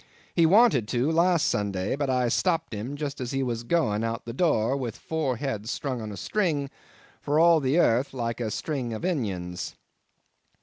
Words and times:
He 0.33 0.47
wanted 0.47 0.87
to, 0.87 1.11
last 1.11 1.45
Sunday, 1.47 1.95
but 1.95 2.09
I 2.09 2.27
stopped 2.27 2.73
him 2.73 2.95
just 2.95 3.21
as 3.21 3.29
he 3.33 3.43
was 3.43 3.63
goin' 3.63 4.03
out 4.03 4.21
of 4.21 4.25
the 4.25 4.33
door 4.33 4.75
with 4.75 4.97
four 4.97 5.37
heads 5.37 5.69
strung 5.69 6.01
on 6.01 6.11
a 6.11 6.17
string, 6.17 6.71
for 7.21 7.39
all 7.39 7.59
the 7.59 7.77
airth 7.77 8.11
like 8.11 8.39
a 8.41 8.49
string 8.49 8.93
of 8.93 9.03
inions." 9.05 9.75